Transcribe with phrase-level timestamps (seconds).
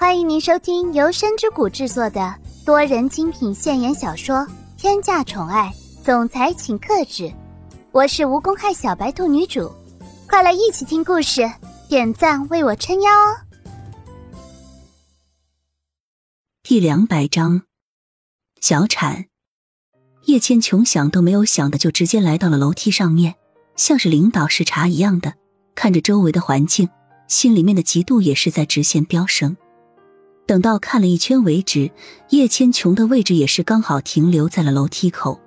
[0.00, 2.32] 欢迎您收听由深之谷制作的
[2.64, 4.36] 多人精品现言小说
[4.76, 5.74] 《天价宠爱
[6.04, 7.24] 总裁请克制》，
[7.90, 9.68] 我是无公害小白兔女主，
[10.28, 11.50] 快来一起听故事，
[11.88, 13.42] 点赞为我撑腰哦！
[16.62, 17.62] 第两百章，
[18.60, 19.24] 小产。
[20.26, 23.34] 叶千琼想都没有想的就直接来到了楼梯上面，
[23.74, 25.34] 像是领导视察一样的
[25.74, 26.88] 看着周围的环境，
[27.26, 29.56] 心里面的嫉妒也是在直线飙升。
[30.48, 31.90] 等到看了一圈为止，
[32.30, 35.38] 叶千琼的位置也是刚好停留在了楼梯口。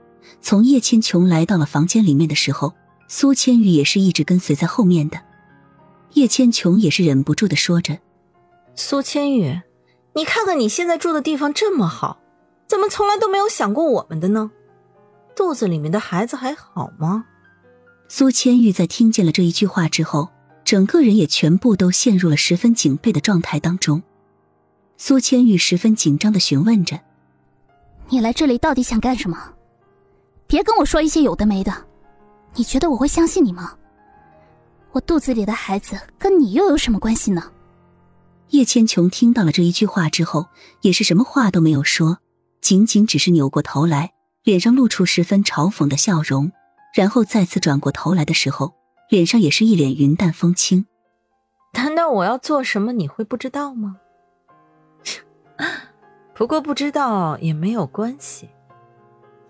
[0.41, 2.75] 从叶千琼来到了房间里面的时候，
[3.07, 5.19] 苏千玉也是一直跟随在后面的。
[6.13, 7.97] 叶千琼也是忍不住的说着
[8.77, 9.59] ：“苏千玉，
[10.13, 12.19] 你看看你现在住的地方这么好，
[12.67, 14.51] 怎么从来都没有想过我们的呢？”
[15.35, 17.25] 肚子里面的孩子还好吗？
[18.07, 20.29] 苏千玉在听见了这一句话之后，
[20.63, 24.03] 整个人也全部都陷入了十分警备的状态当中。
[25.03, 26.99] 苏千玉十分紧张的询问着
[28.09, 29.51] ：“你来这里到底想干什么？
[30.45, 31.73] 别跟我说一些有的没的，
[32.53, 33.75] 你觉得我会相信你吗？
[34.91, 37.51] 我肚子里的孩子跟你又有什么关系呢？”
[38.49, 40.45] 叶千琼听到了这一句话之后，
[40.81, 42.19] 也是什么话都没有说，
[42.61, 44.11] 仅仅只是扭过头来。
[44.43, 46.51] 脸上露出十分嘲讽的笑容，
[46.93, 48.75] 然后再次转过头来的时候，
[49.09, 50.85] 脸上也是一脸云淡风轻。
[51.73, 53.97] 难道我要做什么你会不知道吗？
[56.33, 58.49] 不过不知道也没有关系，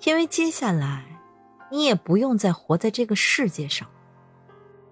[0.03, 1.05] 因为接下来
[1.71, 3.87] 你也不用再活在这个世界上。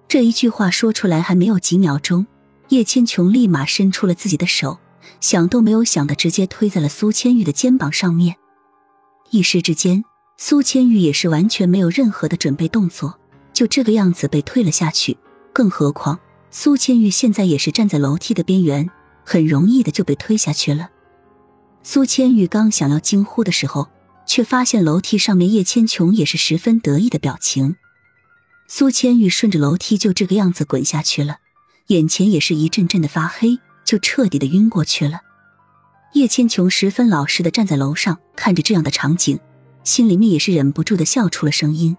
[0.08, 2.26] 这一句话说出来还没有几秒钟，
[2.70, 4.80] 叶千琼立马伸出了自己的手，
[5.20, 8.36] 想都没有想的直接推在了苏千玉的肩膀上面。
[9.30, 10.04] 一时之间，
[10.38, 13.20] 苏千玉也是完全没有任何的准备动作，
[13.54, 15.18] 就这个样子被推了下去。
[15.52, 16.18] 更何况，
[16.50, 18.90] 苏千玉现在也是站在楼梯的边缘，
[19.24, 20.90] 很容易的就被推下去了。
[21.82, 23.88] 苏千玉刚想要惊呼的时候，
[24.26, 27.76] 却发现楼梯上面叶千琼也是十分得意的表情。
[28.68, 31.38] 苏千玉顺着楼梯就这个样子滚下去了，
[31.88, 35.22] 眼前也是一阵阵的发黑，就彻底的晕过去了。
[36.14, 39.40] 叶千琼十分老实的站在楼上，看着这样的场景，
[39.84, 41.98] 心里面也是忍不住的笑出了声音。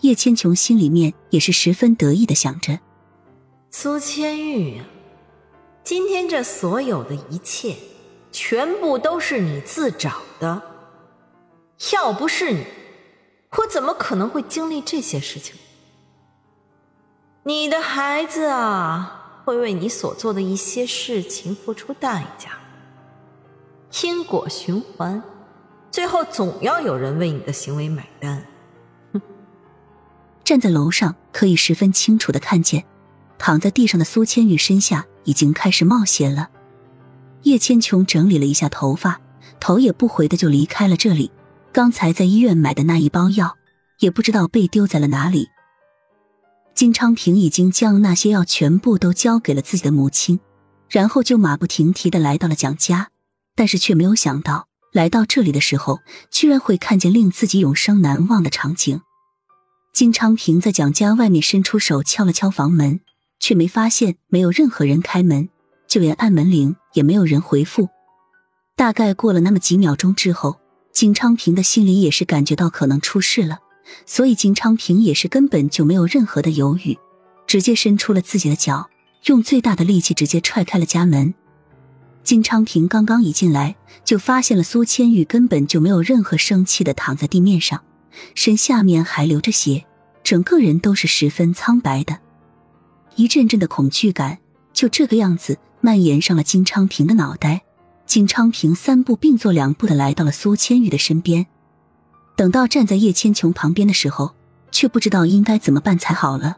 [0.00, 2.78] 叶千琼心里面也是十分得意的想着：
[3.70, 4.80] 苏千玉，
[5.84, 7.74] 今天这所有的一切，
[8.38, 10.60] 全部都是你自找的。
[11.94, 12.66] 要不是你，
[13.56, 15.54] 我怎么可能会经历这些事情？
[17.44, 22.50] 你的孩子啊，会为你所做的一些事情付出代价。
[24.02, 25.22] 因果循环，
[25.90, 28.44] 最后总要有人为你的行为买单。
[29.14, 29.22] 哼！
[30.44, 32.84] 站在楼上，可以十分清楚的看见，
[33.38, 36.50] 躺在地上的苏千玉身下已经开始冒血了。
[37.46, 39.20] 叶千琼整理了一下头发，
[39.60, 41.30] 头也不回的就离开了这里。
[41.72, 43.56] 刚才在医院买的那一包药，
[44.00, 45.46] 也不知道被丢在了哪里。
[46.74, 50.40] 金昌平已经将那些药全部都交给了自己的母亲，
[50.90, 53.10] 然后就马不停蹄的来到了蒋家。
[53.54, 56.00] 但是却没有想到，来到这里的时候，
[56.32, 59.00] 居然会看见令自己永生难忘的场景。
[59.94, 62.98] 金昌平在蒋家外面伸出手敲了敲房门，
[63.38, 65.48] 却没发现没有任何人开门，
[65.86, 67.88] 就连按门铃也没有人回复。
[68.74, 70.60] 大概过了那么几秒钟之后，
[70.92, 73.60] 金昌平的心里也是感觉到可能出事了，
[74.04, 76.98] 所以金昌平也是根本就没有任何的犹豫，
[77.46, 78.90] 直接伸出了自己的脚，
[79.24, 81.32] 用最大的力气直接踹开了家门。
[82.22, 87.82] 金昌平刚刚一进来，就发现了苏千玉根本就没有任何生气的躺在地面上，
[88.34, 89.86] 身下面还流着血，
[90.24, 92.18] 整个人都是十分苍白的。
[93.14, 94.38] 一阵阵的恐惧感
[94.72, 97.62] 就这个样子蔓延上了金昌平的脑袋。
[98.06, 101.46] 金昌平三步并作两步的来到了苏千玉的身边，
[102.34, 104.34] 等到站在叶千琼旁边的时候，
[104.72, 106.56] 却不知道应该怎么办才好了。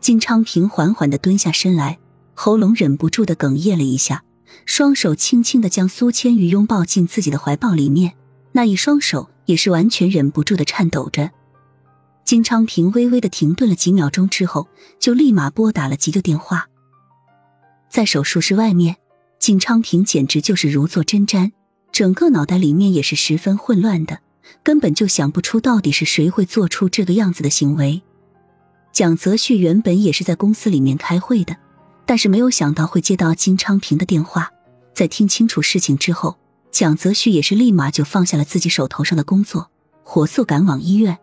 [0.00, 1.98] 金昌平缓缓的蹲下身来，
[2.34, 4.22] 喉咙忍不住的哽咽了一下。
[4.64, 8.14] 双手轻轻的将苏千玉拥抱进自己的怀抱里面，
[8.52, 11.32] 那一双手也是完全忍不住的颤抖着。
[12.24, 14.68] 金昌平微微的停顿了几秒钟之后，
[15.00, 16.68] 就立马拨打了急救电话。
[17.88, 18.96] 在手术室外面，
[19.38, 21.52] 金昌平简直就是如坐针毡，
[21.92, 24.20] 整个脑袋里面也是十分混乱的，
[24.62, 28.02] 根本就想不出到底是谁会做出这个样子的行为。
[28.92, 31.56] 蒋泽旭原本也是在公司里面开会的。
[32.04, 34.50] 但是没有想到会接到金昌平的电话，
[34.94, 36.38] 在听清楚事情之后，
[36.70, 39.70] 蒋泽旭也是立马就放下了自己手头上的工作，
[40.02, 41.18] 火速赶往医院。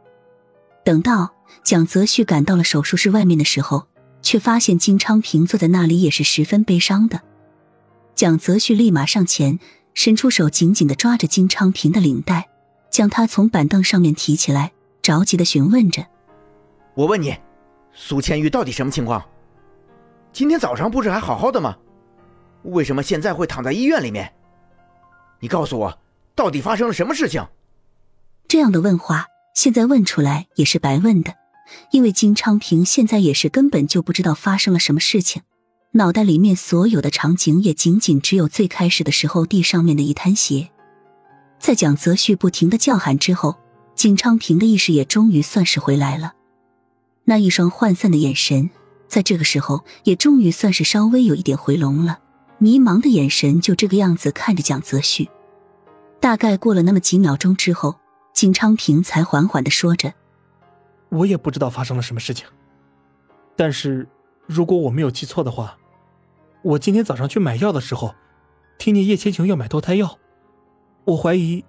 [0.83, 1.33] 等到
[1.63, 3.87] 蒋泽旭赶到了手术室外面的时候，
[4.25, 7.21] 却发现金昌平坐在那里，也是十分悲伤的。
[8.15, 9.59] 蒋泽旭立马上前，
[9.93, 12.49] 伸出手紧紧的抓着金昌平的领带，
[12.89, 14.71] 将他从板凳上面提起来，
[15.03, 16.07] 着急的询问着
[16.95, 17.37] ：“我问你，
[17.93, 19.23] 苏千玉到底什么情况？
[20.33, 21.77] 今天早上不是还好好的吗？
[22.63, 24.33] 为什么现在会躺在医院里面？
[25.39, 25.99] 你告诉我，
[26.33, 27.45] 到底发生了什么事情？”
[28.49, 31.35] 这样的问话，现在问出来也是白问的，
[31.91, 35.41] 因为金昌平现在也是根本就不知道发生了什么事情。
[35.91, 40.69] 脑袋里面所有的场景也仅仅只有最开始的时候地上面的一滩血，
[41.57, 43.55] 在蒋泽旭不停的叫喊之后，
[43.95, 46.33] 景昌平的意识也终于算是回来了。
[47.23, 48.69] 那一双涣散的眼神，
[49.07, 52.19] 在这个时候也终于算是稍微有一点回笼了。
[52.57, 55.29] 迷茫的眼神就这个样子看着蒋泽旭。
[56.19, 57.95] 大概过了那么几秒钟之后，
[58.33, 60.13] 景昌平才缓缓的说着
[61.09, 62.45] ：“我也不知道发生了什么事情，
[63.55, 64.07] 但是
[64.45, 65.77] 如果我没有记错的话。”
[66.65, 68.15] 我今天早上去买药的时候，
[68.79, 70.17] 听见叶千琼要买堕胎药，
[71.03, 71.63] 我怀疑。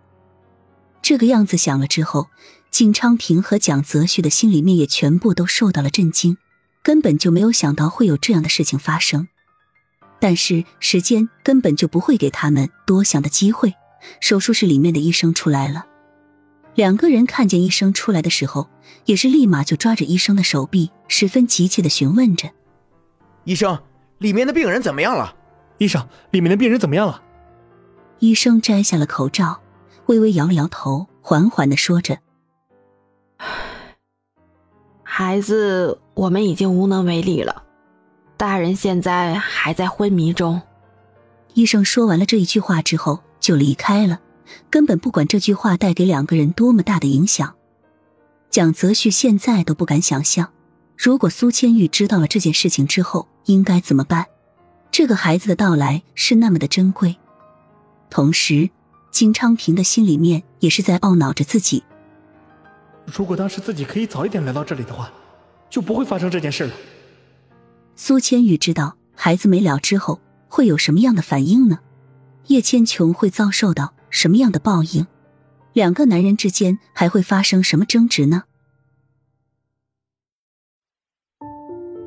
[1.02, 2.28] 这个样子想了之后，
[2.70, 6.38] 景昌平和蒋泽旭的心里面也全部都受到了震惊，
[6.82, 9.28] 根本就没有想到会有这样的事情发生。
[10.18, 13.74] 但是时间根本就不会给他们多想的机会，
[14.22, 15.84] 手术室里面的医生出来了。
[16.76, 18.68] 两个人看见医生出来的时候，
[19.06, 22.48] 也是立马就抓着医生的手臂，十分急切的询问着
[23.44, 23.76] ：“医生。”
[24.18, 25.34] 里面的病人怎么样了？
[25.76, 27.22] 医生，里面的病人怎么样了？
[28.18, 29.60] 医生摘下了口罩，
[30.06, 32.18] 微微摇了摇头，缓缓的说着
[35.04, 37.64] ：“孩子，我们已经无能为力了。
[38.38, 40.62] 大人现在还在昏迷中。”
[41.52, 44.18] 医生说完了这一句话之后就离开了，
[44.70, 47.54] 根本不管这句话带给两个人多么大的影响。
[48.50, 50.52] 蒋泽旭现在都不敢想象。
[50.96, 54.26] 如果苏千玉知道了这件事情之后，应该怎么办？
[54.90, 57.16] 这个孩子的到来是那么的珍贵，
[58.08, 58.70] 同时，
[59.10, 61.84] 金昌平的心里面也是在懊恼着自己。
[63.04, 65.12] 如果当时自己可以早一点来到这里的话，
[65.68, 66.72] 就不会发生这件事了。
[67.94, 71.80] 苏千玉知道孩子没了之后会有什么样的反应呢？
[72.46, 75.06] 叶千琼会遭受到什么样的报应？
[75.74, 78.44] 两个男人之间还会发生什么争执呢？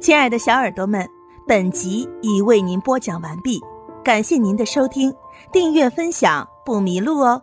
[0.01, 1.07] 亲爱的小耳朵们，
[1.47, 3.61] 本集已为您播讲完毕，
[4.03, 5.13] 感谢您的收听，
[5.51, 7.39] 订阅分享不迷路哦。